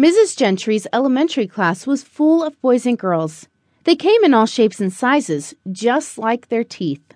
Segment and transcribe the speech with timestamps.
[0.00, 0.34] Mrs.
[0.34, 3.48] Gentry's elementary class was full of boys and girls.
[3.84, 7.12] They came in all shapes and sizes, just like their teeth.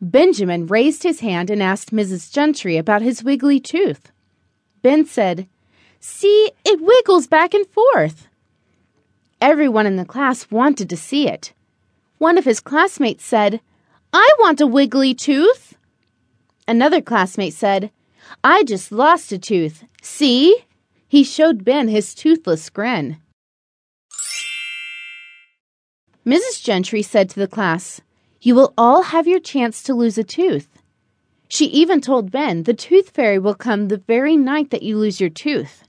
[0.00, 2.32] Benjamin raised his hand and asked Mrs.
[2.32, 4.10] Gentry about his wiggly tooth.
[4.82, 5.46] Ben said,
[6.00, 8.26] See, it wiggles back and forth.
[9.40, 11.52] Everyone in the class wanted to see it.
[12.18, 13.60] One of his classmates said,
[14.12, 15.76] I want a wiggly tooth.
[16.66, 17.92] Another classmate said,
[18.42, 19.84] I just lost a tooth.
[20.02, 20.64] See?
[21.10, 23.16] He showed Ben his toothless grin.
[26.24, 26.62] Mrs.
[26.62, 28.00] Gentry said to the class,
[28.40, 30.68] You will all have your chance to lose a tooth.
[31.48, 35.20] She even told Ben the tooth fairy will come the very night that you lose
[35.20, 35.82] your tooth.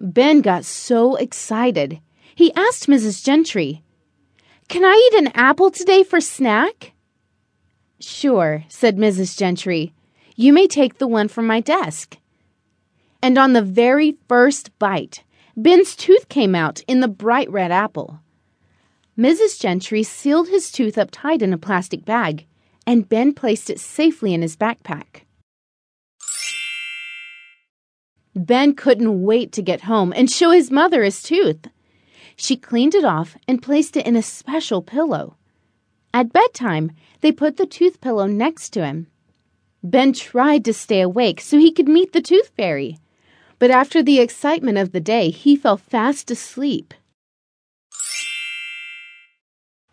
[0.00, 2.00] Ben got so excited.
[2.34, 3.22] He asked Mrs.
[3.22, 3.82] Gentry,
[4.68, 6.92] Can I eat an apple today for snack?
[8.00, 9.36] Sure, said Mrs.
[9.36, 9.92] Gentry.
[10.36, 12.16] You may take the one from my desk.
[13.24, 15.24] And on the very first bite,
[15.56, 18.20] Ben's tooth came out in the bright red apple.
[19.18, 19.58] Mrs.
[19.58, 22.44] Gentry sealed his tooth up tight in a plastic bag,
[22.86, 25.22] and Ben placed it safely in his backpack.
[28.36, 31.66] Ben couldn't wait to get home and show his mother his tooth.
[32.36, 35.38] She cleaned it off and placed it in a special pillow.
[36.12, 39.06] At bedtime, they put the tooth pillow next to him.
[39.82, 42.98] Ben tried to stay awake so he could meet the tooth fairy,
[43.58, 46.94] but after the excitement of the day, he fell fast asleep.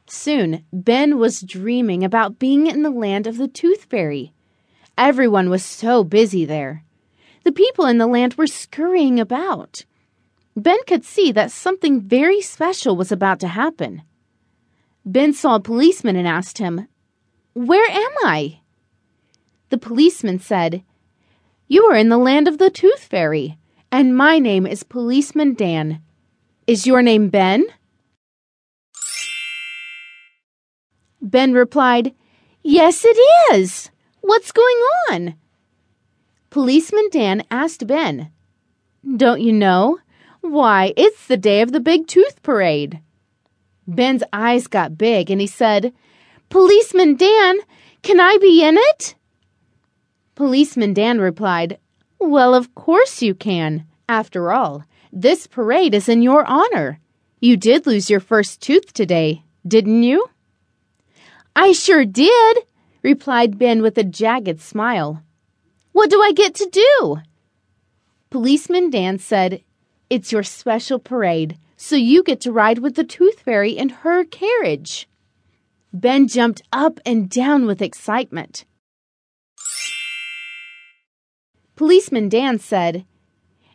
[0.08, 4.34] Soon, Ben was dreaming about being in the land of the tooth fairy.
[4.98, 6.84] Everyone was so busy there.
[7.44, 9.86] The people in the land were scurrying about.
[10.56, 14.04] Ben could see that something very special was about to happen.
[15.06, 16.88] Ben saw a policeman and asked him,
[17.54, 18.60] Where am I?
[19.70, 20.84] The policeman said,
[21.72, 23.58] You are in the land of the Tooth Fairy,
[23.94, 26.02] and my name is Policeman Dan.
[26.68, 27.66] Is your name Ben?
[31.22, 32.14] Ben replied,
[32.62, 33.18] Yes, it
[33.54, 33.90] is.
[34.20, 34.76] What's going
[35.10, 35.36] on?
[36.50, 38.34] Policeman Dan asked Ben,
[39.16, 40.00] Don't you know?
[40.42, 43.00] Why, it's the day of the big tooth parade.
[43.88, 45.94] Ben's eyes got big and he said,
[46.50, 47.60] Policeman Dan,
[48.02, 49.16] can I be in it?
[50.36, 51.78] Policeman Dan replied,
[52.20, 53.86] Well, of course you can.
[54.08, 57.00] After all, this parade is in your honor.
[57.40, 60.28] You did lose your first tooth today, didn't you?
[61.56, 62.58] I sure did,
[63.04, 65.24] replied Ben with a jagged smile.
[65.92, 67.18] What do I get to do?
[68.30, 69.62] Policeman Dan said,
[70.10, 74.24] It's your special parade, so you get to ride with the Tooth Fairy in her
[74.24, 75.10] carriage.
[75.92, 78.64] Ben jumped up and down with excitement.
[81.82, 83.08] Policeman Dan said,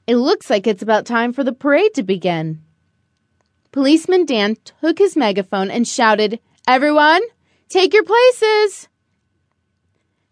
[0.06, 2.62] It looks like it's about time for the parade to begin.
[3.72, 7.20] Policeman Dan took his megaphone and shouted, Everyone,
[7.68, 8.88] take your places!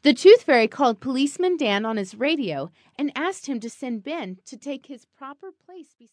[0.03, 4.39] The Tooth Fairy called Policeman Dan on his radio and asked him to send Ben
[4.47, 6.11] to take his proper place beside